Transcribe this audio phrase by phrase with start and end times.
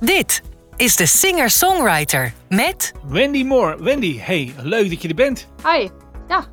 [0.00, 0.42] Dit
[0.76, 3.82] is de singer-songwriter met Wendy Moore.
[3.82, 5.48] Wendy, hey, leuk dat je er bent.
[5.64, 5.88] Hi.
[6.28, 6.44] Ja.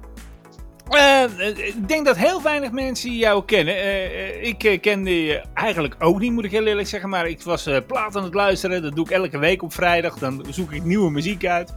[0.89, 3.75] Uh, ik denk dat heel weinig mensen jou kennen.
[3.75, 7.09] Uh, ik uh, kende je eigenlijk ook niet, moet ik heel eerlijk zeggen.
[7.09, 8.81] Maar ik was plaat aan het luisteren.
[8.81, 10.17] Dat doe ik elke week op vrijdag.
[10.17, 11.73] Dan zoek ik nieuwe muziek uit.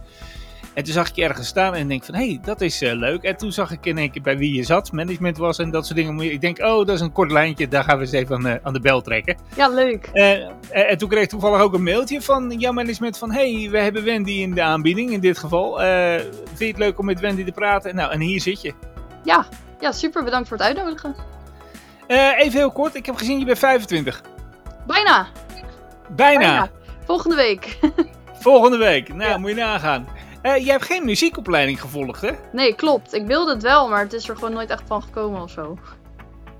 [0.77, 2.93] En toen zag ik je ergens staan en denk van, hé, hey, dat is uh,
[2.93, 3.23] leuk.
[3.23, 5.85] En toen zag ik in één keer bij wie je zat, management was en dat
[5.85, 6.19] soort dingen.
[6.19, 8.53] Ik denk, oh, dat is een kort lijntje, daar gaan we eens even aan, uh,
[8.63, 9.37] aan de bel trekken.
[9.55, 10.09] Ja, leuk.
[10.13, 10.31] Uh,
[10.69, 14.03] en toen kreeg ik toevallig ook een mailtje van jouw management van, hey, we hebben
[14.03, 15.77] Wendy in de aanbieding in dit geval.
[15.77, 17.95] vind je het leuk om met Wendy te praten?
[17.95, 18.73] Nou, en hier zit je.
[19.23, 19.47] Ja,
[19.79, 21.15] ja super, bedankt voor het uitnodigen.
[22.07, 24.21] even heel kort, ik heb gezien, je bent 25.
[24.87, 25.27] Bijna.
[26.15, 26.39] Bijna.
[26.39, 26.69] Bijna.
[27.05, 27.77] Volgende week.
[28.39, 29.13] Volgende week.
[29.13, 29.37] Nou, ja.
[29.37, 30.07] moet je nagaan.
[30.43, 32.31] Uh, jij hebt geen muziekopleiding gevolgd, hè?
[32.51, 33.13] Nee, klopt.
[33.13, 35.77] Ik wilde het wel, maar het is er gewoon nooit echt van gekomen of zo.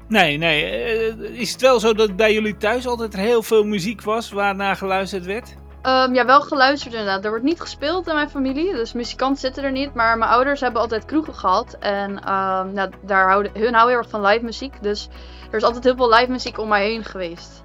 [0.07, 1.15] Nee, nee.
[1.17, 4.73] Uh, is het wel zo dat bij jullie thuis altijd heel veel muziek was waarna
[4.73, 5.55] geluisterd werd?
[5.83, 7.23] Um, ja, wel geluisterd inderdaad.
[7.23, 9.93] Er wordt niet gespeeld in mijn familie, dus muzikanten zitten er niet.
[9.93, 11.77] Maar mijn ouders hebben altijd kroegen gehad.
[11.79, 14.73] En um, nou, daar houden, hun houden heel erg van live muziek.
[14.81, 15.09] Dus
[15.51, 17.61] er is altijd heel veel live muziek om mij heen geweest.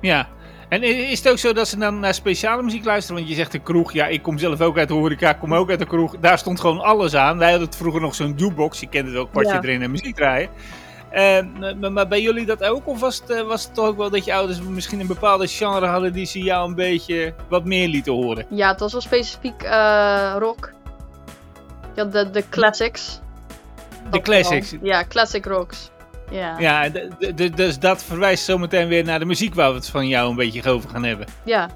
[0.00, 0.28] Ja,
[0.68, 3.16] en is het ook zo dat ze dan naar speciale muziek luisteren?
[3.16, 5.54] Want je zegt de kroeg, ja, ik kom zelf ook uit de horeca, ik kom
[5.54, 6.16] ook uit de kroeg.
[6.20, 7.38] Daar stond gewoon alles aan.
[7.38, 9.62] Wij hadden vroeger nog zo'n jukebox, je kent het ook, kwartje ja.
[9.62, 10.48] erin en muziek draaien.
[11.12, 12.86] Uh, maar, bij jullie dat ook?
[12.86, 15.46] Of was het, uh, was het toch ook wel dat je ouders misschien een bepaalde
[15.48, 18.46] genre hadden die ze jou een beetje wat meer lieten horen?
[18.50, 20.72] Ja, het was wel specifiek uh, rock.
[21.94, 23.20] Ja, de, de classics.
[24.10, 24.74] De classics?
[24.82, 25.90] Ja, classic rocks.
[26.30, 26.90] Ja, ja
[27.54, 30.70] dus dat verwijst zometeen weer naar de muziek waar we het van jou een beetje
[30.70, 31.26] over gaan hebben.
[31.44, 31.70] Ja.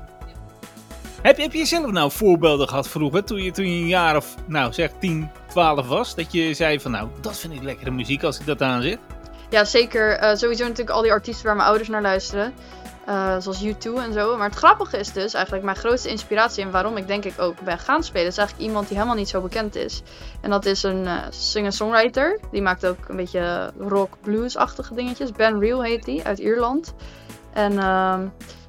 [1.22, 4.34] Heb, heb je zelf nou voorbeelden gehad vroeger, toen je, toen je een jaar of,
[4.46, 8.22] nou zeg 10, 12 was, dat je zei van nou, dat vind ik lekkere muziek
[8.22, 8.98] als ik dat aanzet?
[9.50, 10.22] Ja, zeker.
[10.22, 12.54] Uh, sowieso natuurlijk al die artiesten waar mijn ouders naar luisteren.
[13.08, 14.36] Uh, zoals U2 en zo.
[14.36, 17.60] Maar het grappige is dus eigenlijk mijn grootste inspiratie en waarom ik denk ik ook
[17.60, 18.26] ben gaan spelen.
[18.26, 20.02] is eigenlijk iemand die helemaal niet zo bekend is.
[20.40, 22.40] En dat is een uh, singer-songwriter.
[22.50, 25.32] Die maakt ook een beetje rock blues-achtige dingetjes.
[25.32, 26.94] Ben Real heet die, uit Ierland.
[27.52, 28.18] En uh,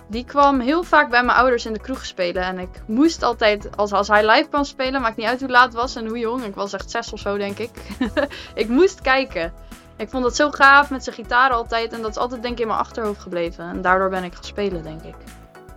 [0.07, 2.43] die kwam heel vaak bij mijn ouders in de kroeg spelen.
[2.43, 5.65] En ik moest altijd, als, als hij live kwam spelen, maakt niet uit hoe laat
[5.65, 6.43] het was en hoe jong.
[6.43, 7.69] Ik was echt zes of zo, denk ik.
[8.53, 9.53] ik moest kijken.
[10.01, 11.93] Ik vond het zo gaaf met zijn gitaar altijd.
[11.93, 13.69] En dat is altijd denk ik in mijn achterhoofd gebleven.
[13.69, 15.15] En daardoor ben ik gaan spelen, denk ik.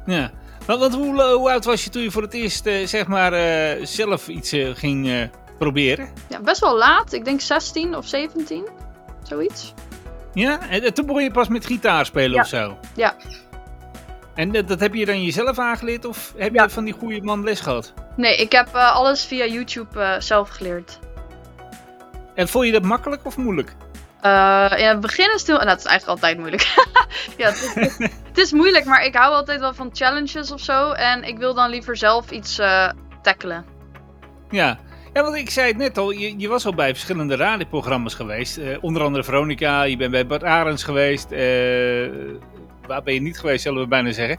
[0.06, 0.30] Ja.
[0.66, 3.86] Want, hoe, hoe, oud was je toen je voor het eerst uh, zeg maar, uh,
[3.86, 6.08] zelf iets uh, ging proberen?
[6.28, 7.12] Ja, best wel laat.
[7.12, 8.68] Ik denk 16 of 17.
[9.22, 9.74] Zoiets.
[10.32, 10.68] Ja?
[10.68, 12.41] En toen begon je pas met gitaar spelen ja.
[12.41, 12.78] of zo?
[12.94, 13.16] Ja.
[14.34, 16.62] En dat, dat, heb je dan jezelf aangeleerd of heb ja.
[16.62, 17.92] je van die goede man les gehad?
[18.16, 20.98] Nee, ik heb alles via YouTube zelf geleerd.
[22.34, 23.74] En vond je dat makkelijk of moeilijk?
[24.26, 25.66] Uh, in het begin is het heel...
[25.66, 26.62] dat is eigenlijk altijd moeilijk.
[27.36, 27.98] ja, het is,
[28.28, 30.90] het is, moeilijk, maar ik hou altijd wel van challenges of zo.
[30.90, 32.90] En ik wil dan liever zelf iets uh,
[33.22, 33.64] tackelen.
[34.50, 34.78] Ja.
[35.12, 36.10] ja, want ik zei het net al.
[36.10, 38.58] Je, je was al bij verschillende radioprogramma's geweest.
[38.58, 41.30] Uh, onder andere Veronica, je bent bij Bart Arends geweest.
[42.86, 44.38] waar ben je niet geweest, zullen we bijna zeggen.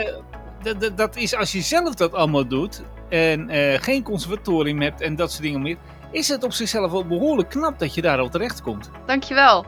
[0.96, 2.82] dat is als je zelf dat allemaal doet.
[3.08, 5.76] En geen conservatorium hebt en dat soort dingen meer
[6.10, 8.90] is het op zichzelf wel behoorlijk knap dat je daar al terecht komt.
[9.06, 9.66] Dankjewel.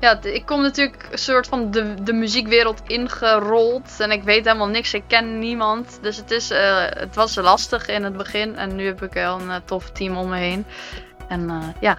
[0.00, 4.68] Ja, ik kom natuurlijk een soort van de, de muziekwereld ingerold en ik weet helemaal
[4.68, 5.98] niks, ik ken niemand.
[6.02, 9.40] Dus het, is, uh, het was lastig in het begin en nu heb ik wel
[9.40, 10.64] een uh, tof team om me heen.
[11.28, 11.98] En uh, ja.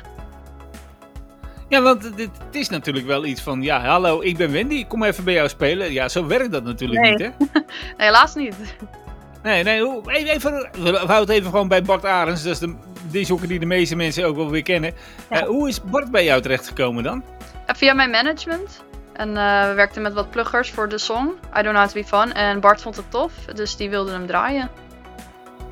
[1.68, 4.88] Ja, want dit, het is natuurlijk wel iets van, ja, hallo, ik ben Wendy, ik
[4.88, 5.94] kom even bij jou spelen.
[5.94, 7.12] Ja, zo werkt dat natuurlijk nee.
[7.12, 7.30] niet, hè?
[7.54, 7.64] nee,
[7.98, 8.56] helaas niet.
[9.44, 9.82] Nee, nee,
[10.30, 12.44] even, we houden het even gewoon bij Bart Arends.
[12.44, 12.76] Dat is de
[13.12, 14.94] disjoker die de meeste mensen ook wel weer kennen.
[15.30, 15.42] Ja.
[15.42, 17.24] Uh, hoe is Bart bij jou terechtgekomen dan?
[17.68, 18.84] Ja, via mijn management.
[19.14, 21.28] En uh, we werkten met wat pluggers voor de song.
[21.28, 22.34] I Don't Know How To Be Fun.
[22.34, 24.70] En Bart vond het tof, dus die wilde hem draaien.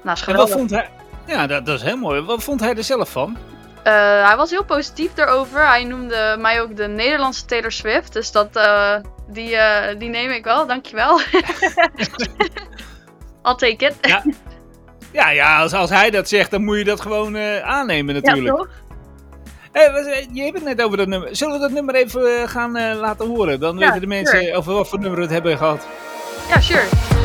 [0.03, 0.89] Nou, en wat vond hij...
[1.25, 2.21] Ja, dat, dat, is heel mooi.
[2.21, 3.37] Wat vond hij er zelf van?
[3.77, 5.67] Uh, hij was heel positief daarover.
[5.67, 8.13] Hij noemde mij ook de Nederlandse Taylor Swift.
[8.13, 8.59] Dus dat,
[9.27, 9.57] die,
[9.97, 11.19] die neem ik wel, dankjewel.
[13.47, 13.95] I'll take it.
[14.01, 14.23] Ja,
[15.21, 18.47] ja, ja als, als hij dat zegt, dan moet je dat gewoon uh, aannemen natuurlijk.
[18.47, 18.67] Ja, toch?
[19.71, 21.35] Hey, je hebt het net over dat nummer.
[21.35, 23.59] Zullen we dat nummer even gaan uh, laten horen?
[23.59, 24.57] Dan ja, weten de mensen sure.
[24.57, 25.87] over wat voor nummer we het hebben gehad.
[26.49, 27.16] Ja, sure.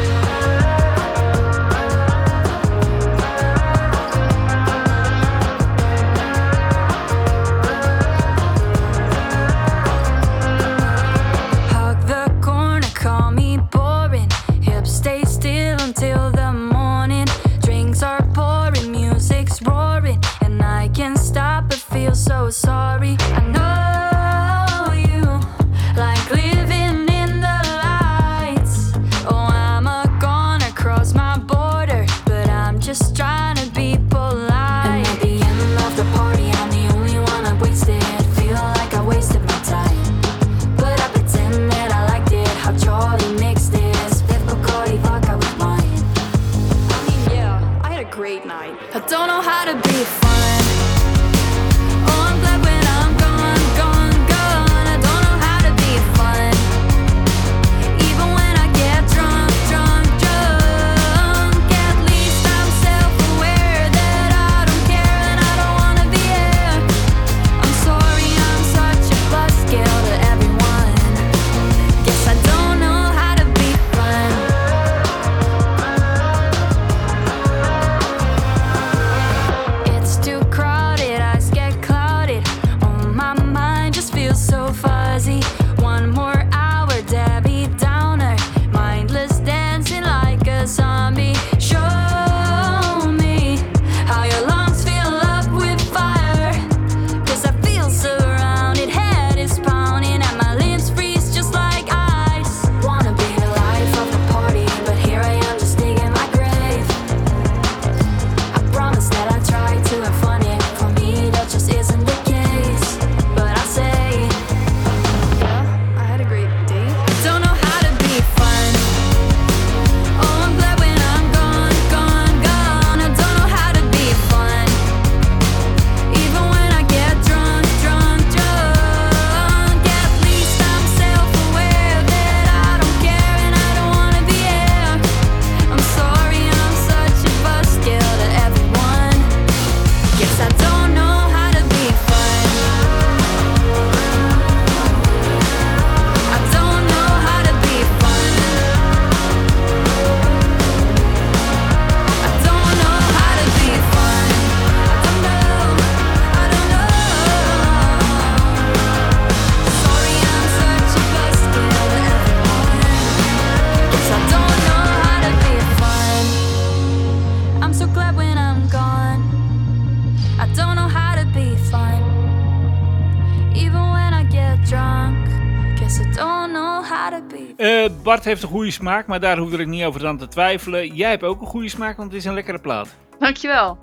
[178.03, 180.95] Bart heeft een goede smaak, maar daar hoef ik niet over aan te twijfelen.
[180.95, 182.89] Jij hebt ook een goede smaak, want het is een lekkere plaat.
[183.19, 183.79] Dankjewel.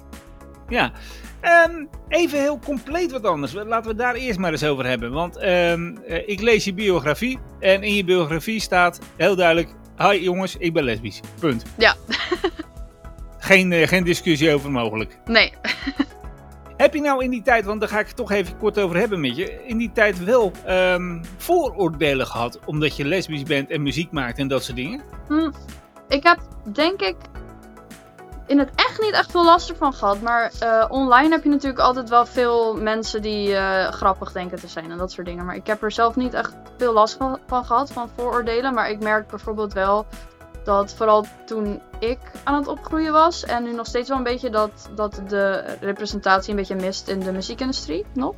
[0.69, 0.92] Ja.
[1.42, 3.54] Ehm, even heel compleet wat anders.
[3.54, 5.12] Laten we daar eerst maar eens over hebben.
[5.12, 7.39] Want ehm, eh, ik lees je biografie.
[7.60, 11.19] En in je biografie staat heel duidelijk: Hi jongens, ik ben lesbisch.
[11.39, 11.63] Punt.
[11.77, 11.95] Ja.
[13.38, 15.18] geen, eh, geen discussie over mogelijk.
[15.25, 15.54] Nee.
[16.79, 18.97] Heb je nou in die tijd, want daar ga ik het toch even kort over
[18.97, 23.81] hebben met je, in die tijd wel ehm, vooroordelen gehad omdat je lesbisch bent en
[23.81, 25.01] muziek maakt en dat soort dingen?
[25.27, 25.51] Hm,
[26.07, 27.15] ik heb denk ik
[28.47, 30.21] in het echt niet echt veel last ervan gehad.
[30.21, 34.67] Maar eh, online heb je natuurlijk altijd wel veel mensen die eh, grappig denken te
[34.67, 35.45] zijn en dat soort dingen.
[35.45, 38.73] Maar ik heb er zelf niet echt veel last van, van gehad, van vooroordelen.
[38.73, 40.05] Maar ik merk bijvoorbeeld wel
[40.63, 44.50] dat vooral toen ik aan het opgroeien was en nu nog steeds wel een beetje
[44.50, 48.35] dat, dat de representatie een beetje mist in de muziekindustrie nog.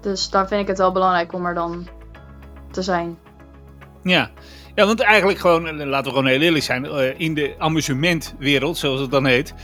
[0.00, 1.88] Dus daar vind ik het wel belangrijk om er dan
[2.70, 3.18] te zijn.
[4.02, 4.30] Ja,
[4.74, 9.00] ja want eigenlijk gewoon, laten we gewoon heel eerlijk zijn, eh, in de amusementwereld, zoals
[9.00, 9.54] het dan heet,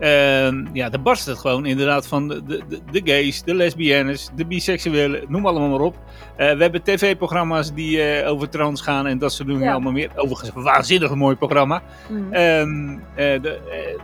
[0.00, 4.46] uh, ja, daar barst het gewoon inderdaad van de, de, de gays, de lesbiennes, de
[4.46, 5.94] biseksuelen, noem allemaal maar op.
[5.96, 9.72] Uh, we hebben tv-programma's die uh, over trans gaan en dat soort dingen Ja.
[9.72, 10.10] allemaal meer.
[10.16, 11.82] Overigens een waanzinnig mooi programma.
[12.08, 12.32] Mhm.
[12.32, 13.60] Ehm, eh, de,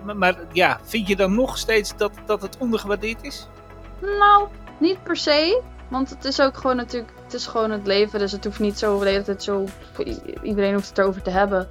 [0.06, 3.48] eh, maar, ja, vind je dan nog steeds dat, dat het ondergewaardeerd is?
[4.18, 5.62] Nou, niet per se.
[5.88, 8.18] Want het is ook gewoon natuurlijk, het is gewoon het leven.
[8.18, 9.64] Dus het hoeft niet zo de hele tijd zo,
[10.42, 11.68] iedereen hoeft het erover te hebben.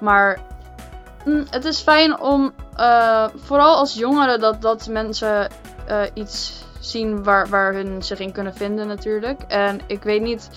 [0.00, 0.57] Maar mm,
[1.50, 5.48] het is fijn om, eh, vooral als jongeren, dat, dat mensen
[5.86, 9.42] eh, iets zien waar, waar hun zich in kunnen vinden natuurlijk.
[9.48, 10.48] En ik weet niet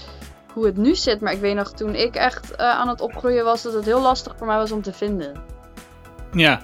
[0.54, 3.44] hoe het nu zit, maar ik weet nog toen ik echt eh, aan het opgroeien
[3.44, 5.44] was, dat het heel lastig voor mij was om te vinden.
[6.32, 6.62] Ja.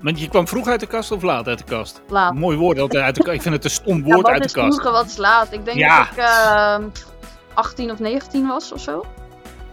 [0.00, 2.00] Want je kwam vroeg uit de kast of laat uit de kast?
[2.08, 2.34] Laat.
[2.34, 3.32] Mooi woord uit de.
[3.32, 4.66] Ik vind het een stom Ja, woord wat uit de is kast.
[4.66, 5.52] vroeger, wat is laat?
[5.52, 5.98] Ik denk Ja.
[5.98, 6.76] dat ik eh,
[7.54, 9.04] 18 of 19 was of zo.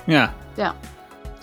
[0.06, 0.34] Ja.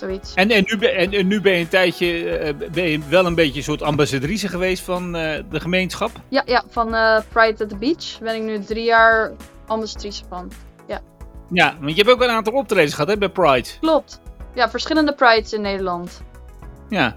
[0.02, 0.34] Zoiets.
[0.34, 3.26] En, en, nu, ben- en, en nu ben je een tijdje eh, ben je wel
[3.26, 6.10] een beetje een soort ambassadrice geweest van eh, de gemeenschap.
[6.28, 9.32] Ja, ja van eh, Pride at the Beach ben ik nu drie jaar
[9.66, 10.50] ambassadrice van.
[11.52, 13.68] Ja, want je hebt ook een aantal optredens gehad hè, bij Pride.
[13.80, 14.20] Klopt.
[14.54, 16.22] Ja, verschillende Prides in Nederland.
[16.88, 17.14] Ja.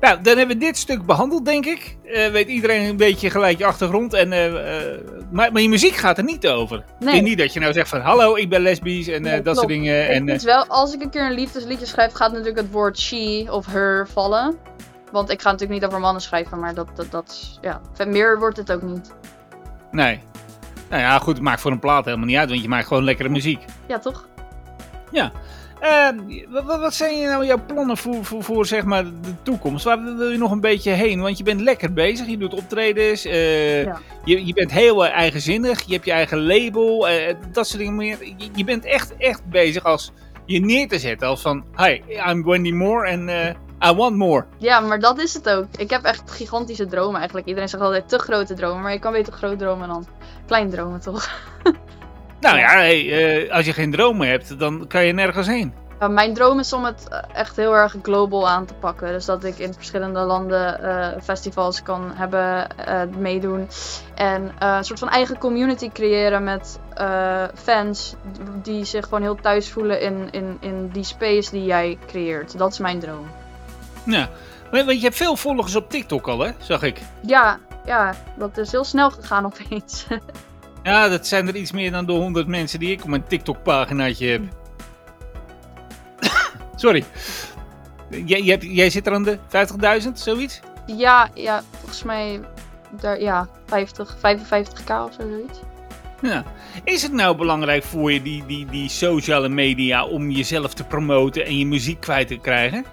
[0.00, 1.96] Nou, dan hebben we dit stuk behandeld, denk ik.
[2.04, 4.12] Eh, weet iedereen een beetje gelijk je achtergrond.
[4.14, 4.46] En, eh,
[4.92, 5.00] eh,
[5.30, 6.76] maar, maar je muziek gaat er niet over.
[6.78, 7.12] Ik Nee.
[7.14, 8.00] denk niet dat je nou zegt van...
[8.00, 10.02] Hallo, ik ben lesbisch en Nee, dat soort dingen.
[10.04, 12.98] Ik En, moet wel, als ik een keer een liefdesliedje schrijf, gaat natuurlijk het woord
[12.98, 14.56] she of her vallen.
[15.12, 17.80] Want ik ga natuurlijk niet over mannen schrijven, maar dat, dat, dat ja.
[18.06, 19.12] Meer wordt het ook niet.
[19.90, 20.20] nee.
[20.90, 22.48] Nou ja, goed, het maakt voor een plaat helemaal niet uit.
[22.48, 23.64] Want je maakt gewoon lekkere muziek.
[23.88, 24.26] Ja, toch?
[25.12, 25.26] Eh,
[26.50, 29.84] wat, wat- wat zijn nou jouw plannen voor, voor, voor zeg maar de toekomst?
[29.84, 31.20] Waar wil je nog een beetje heen?
[31.20, 33.98] Want je bent lekker bezig, je doet optredens, eh, Ja.
[34.24, 37.96] je, je bent heel eh, eigenzinnig, je hebt je eigen label, eh, dat soort dingen
[37.96, 38.18] meer.
[38.36, 40.12] Je, je bent echt, echt bezig als
[40.46, 43.28] je neer te zetten als van, hi, I'm Wendy Moore en
[43.86, 44.44] I want more.
[44.56, 45.64] Ja, maar dat is het ook.
[45.76, 47.46] Ik heb echt gigantische dromen eigenlijk.
[47.46, 50.06] Iedereen zegt altijd te grote dromen, maar je kan beter groot dromen dan
[50.46, 51.28] klein dromen, toch?
[52.40, 53.10] Nou ja, hey,
[53.44, 55.72] eh, als je geen dromen hebt, dan kan je nergens heen.
[56.00, 59.12] Ja, mijn droom is om het eh, echt heel erg global aan te pakken.
[59.12, 62.66] Dus dat ik in verschillende landen eh, festivals kan hebben,
[63.18, 63.68] meedoen.
[64.14, 66.78] En een soort van eigen community creëren met
[67.54, 68.14] fans
[68.62, 72.58] die zich gewoon heel thuis voelen in, in, in die space die jij creëert.
[72.58, 73.26] Dat is mijn droom.
[74.04, 74.28] Ja,
[74.70, 77.00] want want je hebt veel volgers op TikTok al, hè, zag ik.
[77.20, 80.06] Ja, ja, dat is heel snel gegaan opeens.
[80.88, 84.26] Ja, dat zijn er iets meer dan de 100 mensen die ik op mijn TikTok-paginaatje
[84.26, 84.42] heb.
[86.76, 87.04] Sorry.
[88.24, 89.38] Jij, jij, zit er aan de
[90.02, 90.60] 50.000, zoiets?
[90.86, 92.40] ja, ja, volgens mij
[93.00, 95.58] daar, ja, 50, 55k of zo, zoiets.
[96.22, 96.44] Ja.
[96.84, 101.44] Is het nou belangrijk voor je, die, die, die sociale media, om jezelf te promoten
[101.44, 102.84] en je muziek kwijt te krijgen?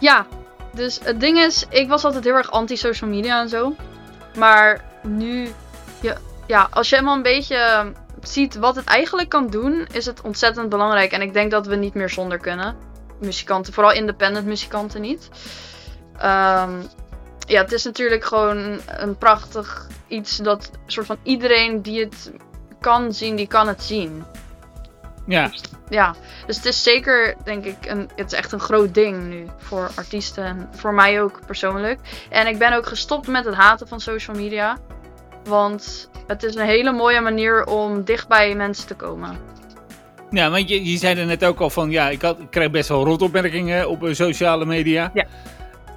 [0.00, 0.26] Ja,
[0.74, 3.74] dus het ding is, ik was altijd heel erg anti-social media en zo.
[4.36, 5.48] Maar nu,
[6.50, 7.86] ja, als je helemaal een beetje eh,
[8.22, 11.12] ziet wat het eigenlijk kan doen, is het ontzettend belangrijk.
[11.12, 12.76] En ik denk dat we niet meer zonder kunnen.
[13.20, 15.28] Muzikanten, vooral independent muzikanten niet.
[16.18, 16.72] Ehm,
[17.46, 22.32] ja, het is natuurlijk gewoon een prachtig iets dat soort van iedereen die het
[22.80, 24.24] kan zien, die kan het zien.
[25.26, 25.50] Ja,
[25.88, 26.14] Ja,
[26.46, 29.90] dus het is zeker, denk ik, een, het is echt een groot ding nu voor
[29.94, 32.00] artiesten en voor mij ook persoonlijk.
[32.30, 34.78] En ik ben ook gestopt met het haten van social media.
[35.50, 39.38] Want het is een hele mooie manier om dicht bij mensen te komen.
[40.30, 42.70] ja want je, je zei er net ook al van, ja, ik, had, ik krijg
[42.70, 45.10] best wel rotopmerkingen op eh, sociale media.
[45.14, 45.24] Ja.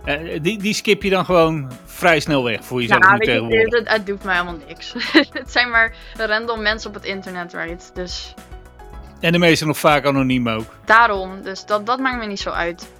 [0.05, 3.25] Eh, die, die skip je dan gewoon vrij snel weg voor jezelf Ja, nu je,
[3.25, 3.79] tegenwoordig.
[3.79, 4.93] het, het doet mij helemaal niks.
[5.39, 7.91] het zijn maar random mensen op het internet, right?
[7.95, 8.33] Dus
[9.19, 10.75] En de meeste nog vaak anoniem ook.
[10.85, 12.91] Daarom, dus dat, dat maakt me niet zo uit.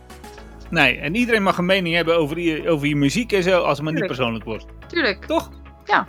[0.69, 3.77] Nee, en iedereen mag een mening hebben over je, over je muziek en zo, als
[3.77, 4.65] het maar niet persoonlijk wordt.
[4.88, 5.25] Tuurlijk.
[5.25, 5.50] Toch?
[5.86, 6.07] Ja.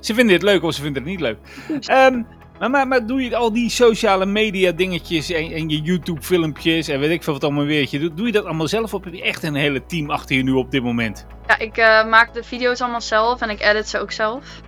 [0.00, 1.38] Ze vinden het leuk of ze vinden het niet leuk.
[1.86, 2.22] Ehm,
[2.58, 6.88] maar, maar, maar doe je al die sociale media dingetjes en, en je YouTube filmpjes
[6.88, 7.98] en weet ik veel wat allemaal weertje.
[7.98, 10.42] Doe, doe je dat allemaal zelf of heb je echt een hele team achter je
[10.42, 11.26] nu op dit moment?
[11.46, 14.60] Ja, ik eh, maak de video's allemaal zelf en ik edit ze ook zelf.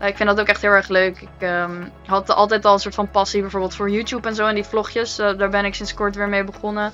[0.00, 1.20] Ik vind dat ook echt heel erg leuk.
[1.20, 4.54] Ik ehm, had altijd al een soort van passie bijvoorbeeld voor YouTube en zo en
[4.54, 5.18] die vlogjes.
[5.18, 6.92] eh, daar ben ik sinds kort weer mee begonnen.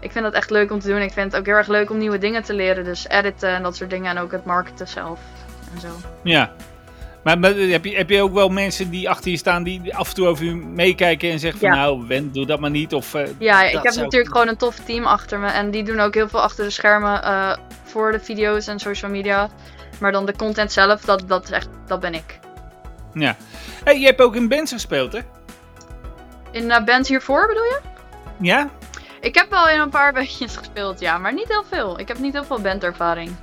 [0.00, 1.00] Ik vind dat echt leuk om te doen.
[1.00, 2.84] Ik vind het ook heel erg leuk om nieuwe dingen te leren.
[2.84, 5.20] Dus editen en dat soort dingen en ook het marketen zelf.
[5.74, 5.88] En zo.
[6.22, 6.54] Ja.
[7.24, 10.08] Maar, maar heb, je, heb je ook wel mensen die achter je staan die af
[10.08, 11.74] en toe over je meekijken en zeggen van Ja.
[11.74, 13.14] nou Wen, doe dat maar niet of...
[13.14, 15.46] eh, Ja, ik heb natuurlijk gewoon een tof team achter me.
[15.46, 19.10] En die doen ook heel veel achter de schermen eh, voor de video's en social
[19.10, 19.48] media.
[20.00, 22.38] Maar dan de content zelf, dat, dat, is echt, dat ben ik.
[23.14, 23.36] Ja.
[23.84, 25.20] Hey, je hebt ook in bands gespeeld hè?
[26.50, 27.80] In uh, bands hiervoor bedoel je?
[28.40, 28.68] Ja?
[29.20, 31.18] Ik heb wel in een paar bandjes gespeeld, ja.
[31.18, 31.98] Maar niet heel veel.
[31.98, 33.34] Ik heb niet heel veel bandervaring.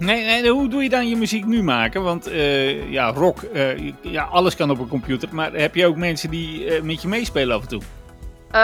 [0.00, 2.02] Nee, nee, hoe doe je dan je muziek nu maken?
[2.02, 5.28] Want eh, ja, rock, eh, ja, alles kan op een computer.
[5.32, 7.82] Maar heb je ook mensen die eh, met je meespelen af en toe?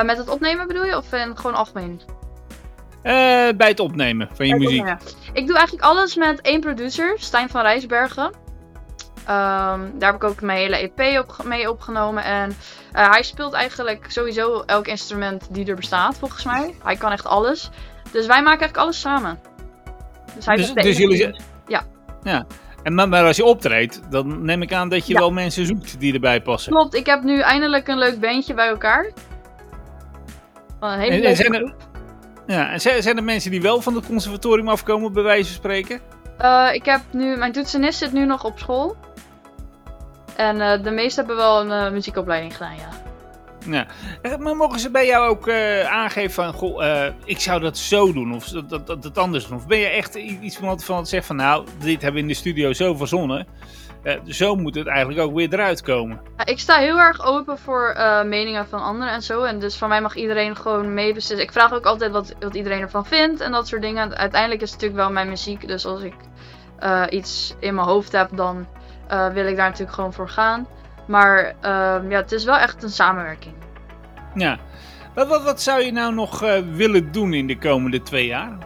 [0.05, 0.97] Met het opnemen bedoel je?
[0.97, 2.01] Of gewoon algemeen?
[3.57, 4.87] Bij het opnemen van je muziek.
[4.87, 4.99] Ja.
[5.33, 8.31] Ik doe eigenlijk alles met één producer, Stijn van Rijsbergen.
[9.27, 12.25] Ehm, daar heb ik ook mijn hele EP op, mee opgenomen.
[12.25, 12.57] En
[12.93, 16.75] hij speelt eigenlijk sowieso elk instrument die er bestaat, volgens mij.
[16.83, 17.71] Hij kan echt alles.
[18.13, 19.41] Dus wij maken eigenlijk alles samen.
[20.37, 21.41] Dus, hij Dus- dus jullie die-
[22.83, 25.19] En maar, maar als je optreedt, dan neem ik aan dat je Ja.
[25.19, 26.73] wel mensen zoekt die erbij passen.
[26.73, 29.13] Klopt, ik heb nu eindelijk een leuk bandje bij elkaar.
[30.81, 31.75] Van een hele En, leuke zijn, er,
[32.47, 35.55] ja, en zijn, zijn er mensen die wel van het conservatorium afkomen, bij wijze van
[35.55, 36.01] spreken?
[36.39, 38.97] Eh, ik heb nu, mijn toetsenist zit nu nog op school.
[40.37, 42.89] En eh, de meesten hebben wel een eh, muziekopleiding gedaan, ja.
[43.71, 43.87] Ja.
[44.23, 47.79] Eh, Maar mogen ze bij jou ook eh, aangeven van, goh, eh, ik zou dat
[47.79, 49.57] zo doen of dat, dat, dat, anders doen?
[49.57, 52.29] Of ben je echt iets van, van het zegt van, nou, dit hebben we in
[52.29, 53.47] de studio zo verzonnen.
[54.03, 56.21] Eh, zo moet het eigenlijk ook weer eruit komen.
[56.45, 57.97] Ik sta heel erg open voor
[58.27, 59.43] meningen van anderen en zo.
[59.43, 61.47] En dus van mij mag iedereen gewoon meebeslissen.
[61.47, 64.17] Ik vraag ook altijd wat, wat iedereen ervan vindt en dat soort dingen.
[64.17, 65.69] Uiteindelijk is het natuurlijk wel mijn muziek.
[65.69, 66.15] Dus als ik
[67.11, 68.67] iets in mijn hoofd heb, dan
[69.09, 70.67] wil ik daar natuurlijk gewoon voor gaan.
[71.07, 73.55] Maar ehm, ja, het is wel echt een samenwerking.
[74.35, 74.59] Ja.
[75.17, 78.59] Wat, wat, wat zou je nou nog eh, willen doen in de komende twee jaar?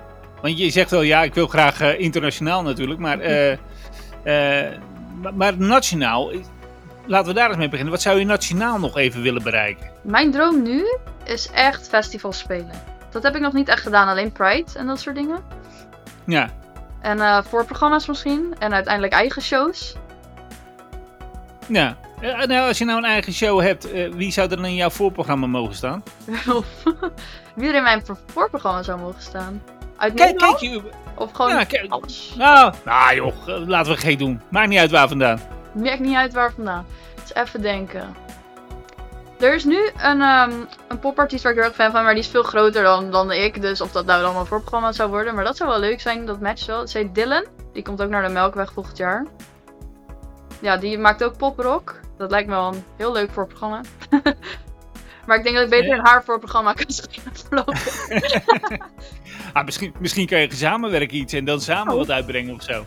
[0.42, 3.56] Want je zegt wel, ja, ik wil graag eh, internationaal natuurlijk, maar, eh,
[5.34, 6.32] maar, nationaal,
[7.06, 7.92] laten we daar eens mee beginnen.
[7.92, 9.90] Wat zou je nationaal nog even willen bereiken?
[10.02, 10.84] Mijn droom nu
[11.24, 12.82] is echt festivals spelen.
[13.10, 15.38] Dat heb ik nog niet echt gedaan, alleen Pride en dat soort dingen.
[16.26, 16.50] Ja,
[17.00, 18.54] En voorprogramma's misschien.
[18.58, 19.96] En uiteindelijk eigen shows.
[21.66, 21.96] ja.
[22.20, 24.74] Eh, nou, als je nou een eigen show hebt, eh, wie zou er dan in
[24.74, 26.02] jouw voorprogramma mogen staan?
[27.54, 29.62] Wie er in mijn voor- voorprogramma zou mogen staan.
[29.96, 30.82] Uit Kijk, kijk je.
[31.14, 31.90] Of gewoon Ja, kijk.
[31.92, 32.34] alles.
[32.38, 34.40] Nou, nou joh, eh, laten we gek doen.
[34.48, 35.40] Maakt niet uit waar vandaan.
[35.72, 36.86] Merk niet uit waar vandaan.
[37.22, 38.14] Dus even denken.
[39.40, 40.52] Er is nu een, ehm,
[40.88, 43.32] een popartiest waar ik heel erg fan van, maar die is veel groter dan, dan
[43.32, 43.60] ik.
[43.60, 45.34] Dus of dat nou dan mijn voorprogramma zou worden.
[45.34, 46.80] Maar dat zou wel leuk zijn, dat matcht wel.
[46.80, 47.44] Het heet Dylan.
[47.72, 49.26] Die komt ook naar de Melkweg volgend jaar.
[50.60, 52.00] Ja, die maakt ook poprock.
[52.20, 53.80] Dat lijkt me wel een heel leuk voorprogramma.
[55.26, 58.08] maar ik denk dat ik beter in haar voorprogramma kan schrijven voorlopig.
[59.52, 61.98] Ah, misschien, misschien kan je samenwerken iets en dan samen Oh.
[61.98, 62.84] wat uitbrengen of zo.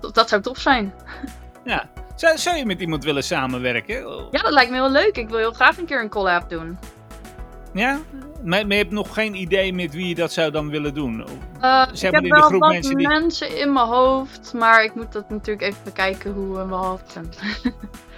[0.00, 0.92] Dat- Dat zou tof zijn.
[1.64, 1.90] Ja.
[2.16, 3.94] Zou, zou je met iemand willen samenwerken?
[4.30, 5.16] Ja, dat lijkt me heel leuk.
[5.16, 6.78] Ik wil heel graag een keer een collab doen.
[7.74, 7.98] Ja?
[8.44, 11.24] Maar, maar je hebt nog geen idee met wie je dat zou dan willen doen?
[11.92, 14.84] Zeg ik heb in de wel groep wat mensen die- mensen in mijn hoofd, maar
[14.84, 17.12] ik moet dat natuurlijk even bekijken hoe en wat.
[17.14, 17.30] En...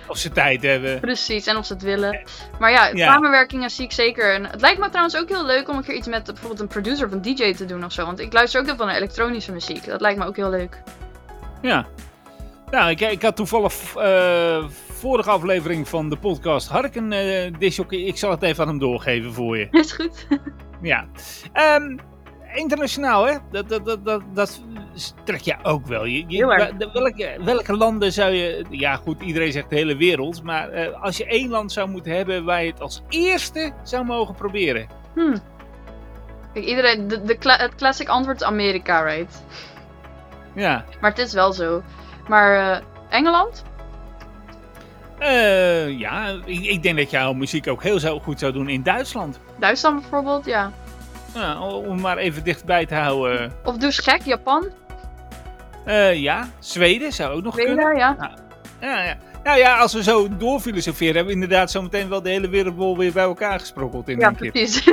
[0.09, 1.01] Of ze tijd hebben?
[1.01, 2.23] Precies, en of ze het willen.
[2.59, 3.13] Maar ja, Ja.
[3.13, 4.35] samenwerkingen zie ik zeker.
[4.35, 6.67] En het lijkt me trouwens ook heel leuk om een keer iets met bijvoorbeeld een
[6.67, 8.05] producer of een DJ te doen of zo.
[8.07, 9.87] Want ik luister ook heel veel naar elektronische muziek.
[9.87, 10.83] Dat lijkt me ook heel leuk.
[11.63, 11.87] Ja.
[12.71, 14.65] Nou, ik, ik had toevallig eh,
[15.05, 17.99] vorige aflevering van de podcast had ik een eh disjockey.
[17.99, 19.69] Ik zal het even aan hem doorgeven voor je.
[19.71, 20.27] Is goed.
[20.83, 21.07] Ja.
[21.53, 21.97] Ehm,
[22.55, 23.35] internationaal, hè?
[23.51, 24.63] Dat, dat, dat, dat, dat
[25.25, 26.05] trek je ook wel.
[26.05, 26.47] Je, je-
[26.93, 28.65] welke, welke landen zou je...
[28.71, 30.43] Ja, goed, iedereen zegt de hele wereld.
[30.43, 34.05] Maar eh, als je één land zou moeten hebben waar je het als eerste zou
[34.05, 34.87] mogen proberen.
[35.15, 35.37] Hm.
[36.53, 39.45] Kijk, iedereen, de, de cla- het classic antwoord is Amerika, right?
[40.55, 40.85] Ja.
[41.01, 41.83] Maar het is wel zo.
[42.29, 43.65] Maar eh, Engeland?
[45.19, 48.83] Eh, ja, ik, ik denk dat jouw muziek ook heel zo goed zou doen in
[48.83, 49.39] Duitsland.
[49.59, 50.73] Duitsland bijvoorbeeld, ja.
[51.35, 53.53] Ja, om maar even dichtbij te houden.
[53.65, 54.67] Of dus gek, Japan?
[55.85, 57.75] Eh, ja, Zweden zou ook nog kunnen.
[57.75, 58.31] Zweden, ja.
[58.81, 59.17] Ja, ja.
[59.45, 63.13] Nou ja, als we zo doorfilosoferen, hebben we inderdaad zometeen wel de hele wereldbol weer
[63.13, 64.51] bij elkaar gesprokkeld in Ja, één keer.
[64.51, 64.93] precies.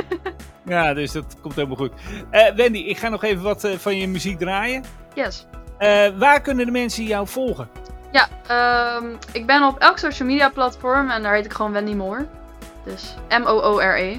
[0.66, 1.92] Ja, dus dat komt helemaal goed.
[2.30, 4.84] Eh, Wendy, ik ga nog even wat eh, van je muziek draaien.
[5.14, 5.46] yes.
[5.78, 7.68] Eh, waar kunnen de mensen jou volgen?
[8.12, 11.94] Ja, ehm, ik ben op elk social media platform en daar heet ik gewoon Wendy
[11.94, 12.26] Moore.
[12.84, 14.18] Dus M-O-O-R-E.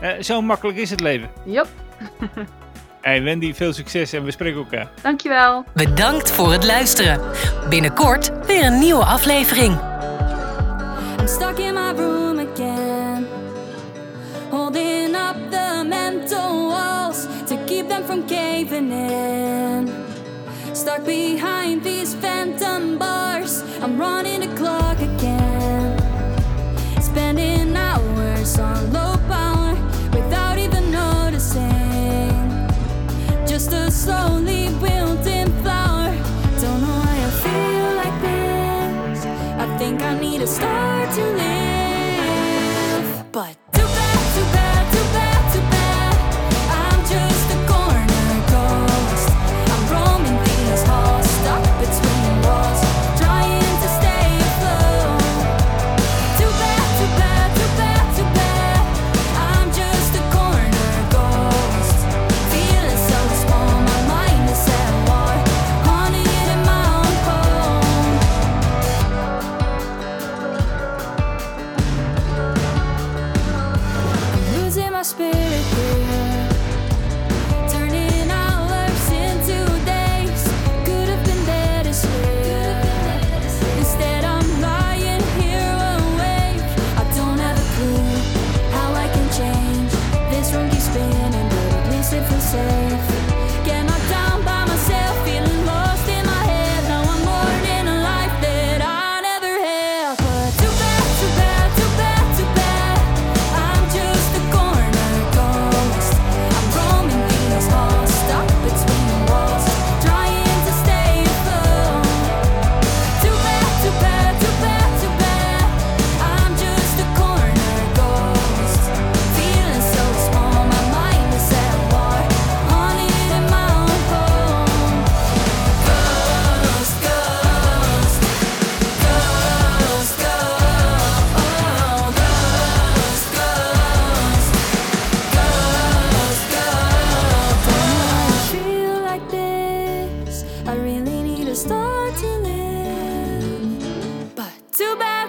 [0.00, 1.30] Eh, zo makkelijk is het leven.
[1.44, 1.66] Yup,
[3.00, 4.88] Hey Wendy, veel succes en we spreken elkaar.
[5.02, 5.64] dankjewel.
[5.74, 7.20] Bedankt voor het luisteren.
[7.68, 9.78] Binnenkort weer een nieuwe aflevering.
[11.20, 12.29] I'm stuck in my room
[20.90, 23.62] Stuck behind these phantom bars.
[23.80, 24.42] I'm running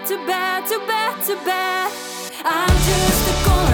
[0.06, 1.92] too bad, too bad, too bad.
[2.44, 3.71] I'm just a corner.